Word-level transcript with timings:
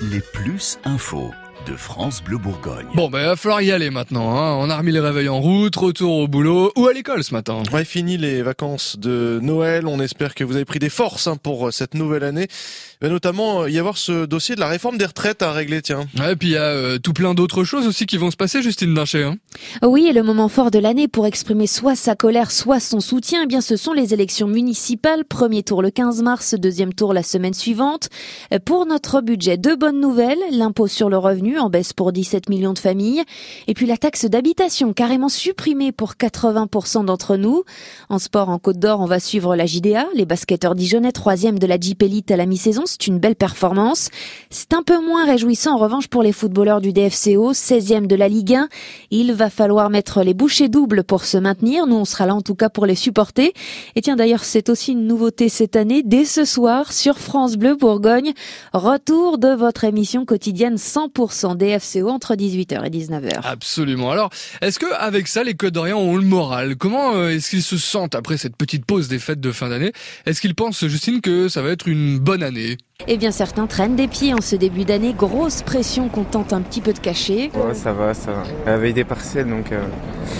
les 0.00 0.20
plus 0.20 0.78
infos 0.84 1.32
de 1.66 1.76
France 1.76 2.22
Bleu 2.22 2.38
Bourgogne. 2.38 2.86
Bon, 2.94 3.08
ben, 3.10 3.20
il 3.20 3.26
va 3.26 3.36
falloir 3.36 3.62
y 3.62 3.72
aller 3.72 3.90
maintenant. 3.90 4.36
Hein. 4.36 4.56
On 4.60 4.70
a 4.70 4.76
remis 4.76 4.92
les 4.92 5.00
réveils 5.00 5.28
en 5.28 5.40
route, 5.40 5.74
retour 5.76 6.16
au 6.18 6.28
boulot 6.28 6.72
ou 6.76 6.86
à 6.86 6.92
l'école 6.92 7.24
ce 7.24 7.32
matin. 7.34 7.62
Ouais, 7.72 7.84
fini 7.84 8.16
les 8.16 8.42
vacances 8.42 8.98
de 8.98 9.38
Noël. 9.42 9.86
On 9.86 10.00
espère 10.00 10.34
que 10.34 10.44
vous 10.44 10.56
avez 10.56 10.64
pris 10.64 10.78
des 10.78 10.88
forces 10.88 11.26
hein, 11.26 11.36
pour 11.36 11.68
euh, 11.68 11.70
cette 11.70 11.94
nouvelle 11.94 12.24
année. 12.24 12.48
Il 13.00 13.06
va 13.06 13.08
notamment 13.08 13.62
euh, 13.62 13.70
y 13.70 13.78
avoir 13.78 13.98
ce 13.98 14.26
dossier 14.26 14.54
de 14.54 14.60
la 14.60 14.68
réforme 14.68 14.98
des 14.98 15.04
retraites 15.04 15.42
à 15.42 15.52
régler, 15.52 15.82
tiens. 15.82 16.06
Ouais, 16.18 16.32
et 16.32 16.36
puis 16.36 16.48
il 16.48 16.52
y 16.52 16.56
a 16.56 16.62
euh, 16.62 16.98
tout 16.98 17.12
plein 17.12 17.34
d'autres 17.34 17.64
choses 17.64 17.86
aussi 17.86 18.06
qui 18.06 18.16
vont 18.16 18.30
se 18.30 18.36
passer, 18.36 18.62
Justine 18.62 18.94
Dincher. 18.94 19.24
Hein. 19.24 19.36
Oui, 19.82 20.06
et 20.08 20.12
le 20.12 20.22
moment 20.22 20.48
fort 20.48 20.70
de 20.70 20.78
l'année 20.78 21.08
pour 21.08 21.26
exprimer 21.26 21.66
soit 21.66 21.96
sa 21.96 22.14
colère, 22.14 22.50
soit 22.50 22.80
son 22.80 23.00
soutien, 23.00 23.42
eh 23.44 23.46
bien 23.46 23.60
ce 23.60 23.76
sont 23.76 23.92
les 23.92 24.14
élections 24.14 24.48
municipales. 24.48 25.24
Premier 25.24 25.62
tour 25.62 25.82
le 25.82 25.90
15 25.90 26.22
mars, 26.22 26.54
deuxième 26.54 26.94
tour 26.94 27.12
la 27.14 27.22
semaine 27.22 27.54
suivante. 27.54 28.08
Pour 28.64 28.86
notre 28.86 29.20
budget, 29.20 29.56
deux 29.56 29.76
bonnes 29.76 30.00
nouvelles. 30.00 30.38
L'impôt 30.50 30.86
sur 30.86 31.08
le 31.08 31.18
revenu 31.18 31.49
en 31.58 31.70
baisse 31.70 31.92
pour 31.92 32.12
17 32.12 32.48
millions 32.48 32.72
de 32.72 32.78
familles. 32.78 33.22
Et 33.66 33.74
puis 33.74 33.86
la 33.86 33.96
taxe 33.96 34.24
d'habitation 34.26 34.92
carrément 34.92 35.28
supprimée 35.28 35.92
pour 35.92 36.12
80% 36.12 37.04
d'entre 37.04 37.36
nous. 37.36 37.64
En 38.08 38.18
sport, 38.18 38.48
en 38.48 38.58
Côte 38.58 38.78
d'Or, 38.78 39.00
on 39.00 39.06
va 39.06 39.20
suivre 39.20 39.56
la 39.56 39.66
JDA. 39.66 40.06
Les 40.14 40.26
basketteurs 40.26 40.74
dijonnais, 40.74 41.12
troisième 41.12 41.58
de 41.58 41.66
la 41.66 41.78
Jeep 41.78 42.02
Elite 42.02 42.30
à 42.30 42.36
la 42.36 42.46
mi-saison. 42.46 42.82
C'est 42.86 43.06
une 43.06 43.18
belle 43.18 43.36
performance. 43.36 44.08
C'est 44.50 44.72
un 44.72 44.82
peu 44.82 45.00
moins 45.04 45.24
réjouissant 45.24 45.74
en 45.74 45.78
revanche 45.78 46.08
pour 46.08 46.22
les 46.22 46.32
footballeurs 46.32 46.80
du 46.80 46.92
DFCO, 46.92 47.52
16e 47.52 48.06
de 48.06 48.16
la 48.16 48.28
Ligue 48.28 48.54
1. 48.54 48.68
Il 49.10 49.32
va 49.32 49.50
falloir 49.50 49.90
mettre 49.90 50.22
les 50.22 50.34
bouchées 50.34 50.68
doubles 50.68 51.04
pour 51.04 51.24
se 51.24 51.38
maintenir. 51.38 51.86
Nous, 51.86 51.96
on 51.96 52.04
sera 52.04 52.26
là 52.26 52.34
en 52.34 52.42
tout 52.42 52.54
cas 52.54 52.68
pour 52.68 52.86
les 52.86 52.94
supporter. 52.94 53.52
Et 53.96 54.02
tiens, 54.02 54.16
d'ailleurs, 54.16 54.44
c'est 54.44 54.68
aussi 54.68 54.92
une 54.92 55.06
nouveauté 55.06 55.48
cette 55.48 55.76
année. 55.76 56.02
Dès 56.02 56.24
ce 56.24 56.44
soir, 56.44 56.92
sur 56.92 57.18
France 57.18 57.56
Bleu 57.56 57.74
Bourgogne, 57.74 58.32
retour 58.72 59.38
de 59.38 59.48
votre 59.48 59.84
émission 59.84 60.24
quotidienne 60.24 60.76
100% 60.76 61.39
DFCO 61.54 62.08
entre 62.08 62.34
18h 62.34 62.86
et 62.86 62.90
19h. 62.90 63.40
Absolument. 63.44 64.10
Alors, 64.10 64.30
est-ce 64.60 64.78
que 64.78 64.92
avec 64.94 65.28
ça, 65.28 65.42
les 65.42 65.54
Côtes 65.54 65.74
d'Orient 65.74 65.98
ont 65.98 66.16
le 66.16 66.22
moral? 66.22 66.76
Comment 66.76 67.14
euh, 67.16 67.30
est-ce 67.30 67.50
qu'ils 67.50 67.62
se 67.62 67.78
sentent 67.78 68.14
après 68.14 68.36
cette 68.36 68.56
petite 68.56 68.84
pause 68.84 69.08
des 69.08 69.18
fêtes 69.18 69.40
de 69.40 69.52
fin 69.52 69.68
d'année? 69.68 69.92
Est-ce 70.26 70.40
qu'ils 70.40 70.54
pensent, 70.54 70.86
Justine, 70.86 71.20
que 71.20 71.48
ça 71.48 71.62
va 71.62 71.70
être 71.70 71.88
une 71.88 72.18
bonne 72.18 72.42
année? 72.42 72.76
Eh 73.12 73.16
bien, 73.16 73.32
certains 73.32 73.66
traînent 73.66 73.96
des 73.96 74.06
pieds 74.06 74.32
en 74.34 74.40
ce 74.40 74.54
début 74.54 74.84
d'année. 74.84 75.12
Grosse 75.18 75.62
pression 75.62 76.08
qu'on 76.08 76.22
tente 76.22 76.52
un 76.52 76.60
petit 76.60 76.80
peu 76.80 76.92
de 76.92 77.00
cacher. 77.00 77.50
Ouais, 77.56 77.74
ça 77.74 77.92
va, 77.92 78.14
ça 78.14 78.30
va. 78.30 78.72
Avec 78.72 78.94
des 78.94 79.02
partiels, 79.02 79.48
donc 79.48 79.72
euh, 79.72 79.80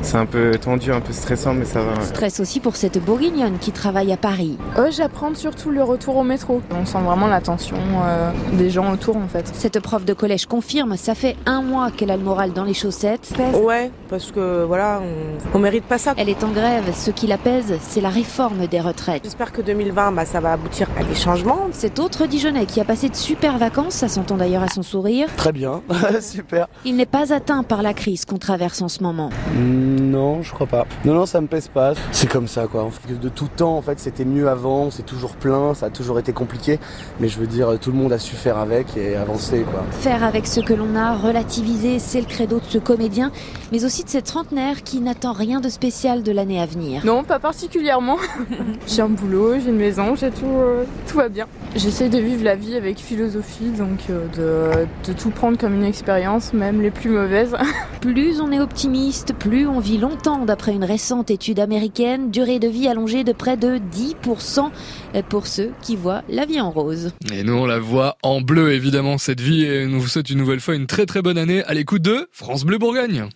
c'est 0.00 0.16
un 0.16 0.26
peu 0.26 0.52
tendu, 0.58 0.92
un 0.92 1.00
peu 1.00 1.12
stressant, 1.12 1.54
mais 1.54 1.64
ça 1.64 1.80
va. 1.82 2.00
Stress 2.02 2.38
aussi 2.38 2.60
pour 2.60 2.76
cette 2.76 3.04
bourguignonne 3.04 3.58
qui 3.58 3.72
travaille 3.72 4.12
à 4.12 4.16
Paris. 4.16 4.58
Euh, 4.78 4.92
J'apprends 4.92 5.34
surtout 5.34 5.72
le 5.72 5.82
retour 5.82 6.14
au 6.16 6.22
métro. 6.22 6.62
On 6.70 6.86
sent 6.86 7.00
vraiment 7.04 7.26
la 7.26 7.40
tension 7.40 7.76
euh, 8.04 8.30
des 8.52 8.70
gens 8.70 8.92
autour, 8.92 9.16
en 9.16 9.26
fait. 9.26 9.50
Cette 9.52 9.80
prof 9.80 10.04
de 10.04 10.14
collège 10.14 10.46
confirme, 10.46 10.96
ça 10.96 11.16
fait 11.16 11.34
un 11.46 11.62
mois 11.62 11.90
qu'elle 11.90 12.12
a 12.12 12.16
le 12.16 12.22
moral 12.22 12.52
dans 12.52 12.62
les 12.64 12.74
chaussettes. 12.74 13.32
Ouais, 13.60 13.90
parce 14.08 14.30
que 14.30 14.62
voilà, 14.62 15.00
on, 15.02 15.56
on 15.56 15.60
mérite 15.60 15.82
pas 15.84 15.98
ça. 15.98 16.14
Elle 16.16 16.28
est 16.28 16.44
en 16.44 16.52
grève. 16.52 16.84
Ce 16.94 17.10
qui 17.10 17.26
la 17.26 17.38
pèse, 17.38 17.74
c'est 17.80 18.00
la 18.00 18.10
réforme 18.10 18.68
des 18.68 18.78
retraites. 18.80 19.22
J'espère 19.24 19.50
que 19.50 19.62
2020, 19.62 20.12
bah, 20.12 20.24
ça 20.26 20.38
va 20.38 20.52
aboutir 20.52 20.86
à 20.96 21.02
des 21.02 21.16
changements. 21.16 21.66
Cet 21.72 21.98
autre 21.98 22.26
Dijonais 22.52 22.66
qui 22.66 22.80
a 22.80 22.84
passé 22.84 23.08
de 23.08 23.16
super 23.16 23.58
vacances, 23.58 23.94
ça 23.94 24.08
s'entend 24.08 24.36
d'ailleurs 24.36 24.62
à 24.62 24.68
son 24.68 24.82
sourire. 24.82 25.28
Très 25.36 25.52
bien, 25.52 25.82
super. 26.20 26.68
Il 26.84 26.96
n'est 26.96 27.06
pas 27.06 27.32
atteint 27.32 27.62
par 27.62 27.82
la 27.82 27.94
crise 27.94 28.24
qu'on 28.24 28.38
traverse 28.38 28.82
en 28.82 28.88
ce 28.88 29.02
moment. 29.02 29.30
Non, 29.56 30.42
je 30.42 30.52
crois 30.52 30.66
pas. 30.66 30.86
Non, 31.04 31.14
non, 31.14 31.26
ça 31.26 31.40
me 31.40 31.46
pèse 31.46 31.68
pas. 31.68 31.94
C'est 32.10 32.28
comme 32.28 32.48
ça, 32.48 32.66
quoi. 32.66 32.88
De 33.08 33.28
tout 33.28 33.48
temps, 33.56 33.76
en 33.76 33.82
fait, 33.82 33.98
c'était 33.98 34.24
mieux 34.24 34.48
avant, 34.48 34.90
c'est 34.90 35.04
toujours 35.04 35.36
plein, 35.36 35.74
ça 35.74 35.86
a 35.86 35.90
toujours 35.90 36.18
été 36.18 36.32
compliqué. 36.32 36.78
Mais 37.20 37.28
je 37.28 37.38
veux 37.38 37.46
dire, 37.46 37.78
tout 37.80 37.90
le 37.90 37.96
monde 37.96 38.12
a 38.12 38.18
su 38.18 38.34
faire 38.34 38.58
avec 38.58 38.96
et 38.96 39.16
avancer, 39.16 39.64
quoi. 39.70 39.84
Faire 39.90 40.24
avec 40.24 40.46
ce 40.46 40.60
que 40.60 40.74
l'on 40.74 40.94
a, 40.96 41.16
relativiser, 41.16 41.98
c'est 41.98 42.20
le 42.20 42.26
credo 42.26 42.58
de 42.58 42.64
ce 42.68 42.78
comédien, 42.78 43.30
mais 43.70 43.84
aussi 43.84 44.04
de 44.04 44.08
cette 44.08 44.26
trentenaire 44.26 44.82
qui 44.82 45.00
n'attend 45.00 45.32
rien 45.32 45.60
de 45.60 45.68
spécial 45.68 46.22
de 46.22 46.32
l'année 46.32 46.60
à 46.60 46.66
venir. 46.66 47.04
Non, 47.04 47.24
pas 47.24 47.38
particulièrement. 47.38 48.16
j'ai 48.86 49.02
un 49.02 49.08
boulot, 49.08 49.54
j'ai 49.60 49.70
une 49.70 49.76
maison, 49.76 50.14
j'ai 50.16 50.30
tout, 50.30 50.44
euh, 50.46 50.84
tout 51.06 51.16
va 51.16 51.28
bien. 51.28 51.46
J'essaie 51.74 52.08
de 52.08 52.18
vivre 52.18 52.31
la 52.40 52.56
vie 52.56 52.76
avec 52.76 52.98
philosophie, 52.98 53.70
donc 53.76 53.98
euh, 54.10 54.86
de, 55.04 55.10
de, 55.12 55.18
tout 55.18 55.30
prendre 55.30 55.58
comme 55.58 55.74
une 55.74 55.84
expérience, 55.84 56.52
même 56.52 56.80
les 56.80 56.90
plus 56.90 57.10
mauvaises. 57.10 57.54
Plus 58.00 58.40
on 58.40 58.50
est 58.50 58.58
optimiste, 58.58 59.32
plus 59.38 59.68
on 59.68 59.78
vit 59.78 59.96
longtemps, 59.96 60.44
d'après 60.44 60.72
une 60.72 60.82
récente 60.82 61.30
étude 61.30 61.60
américaine, 61.60 62.32
durée 62.32 62.58
de 62.58 62.66
vie 62.66 62.88
allongée 62.88 63.22
de 63.22 63.32
près 63.32 63.56
de 63.56 63.78
10% 63.78 64.70
pour 65.28 65.46
ceux 65.46 65.70
qui 65.82 65.94
voient 65.94 66.22
la 66.28 66.44
vie 66.44 66.60
en 66.60 66.72
rose. 66.72 67.12
Et 67.32 67.44
nous 67.44 67.52
on 67.52 67.64
la 67.64 67.78
voit 67.78 68.16
en 68.24 68.40
bleu 68.40 68.72
évidemment 68.72 69.18
cette 69.18 69.40
vie 69.40 69.64
et 69.64 69.86
nous 69.86 70.00
vous 70.00 70.08
souhaitons 70.08 70.32
une 70.32 70.40
nouvelle 70.40 70.58
fois 70.58 70.74
une 70.74 70.88
très 70.88 71.06
très 71.06 71.22
bonne 71.22 71.38
année 71.38 71.62
à 71.62 71.74
l'écoute 71.74 72.02
de 72.02 72.28
France 72.32 72.64
Bleu 72.64 72.78
Bourgogne. 72.78 73.28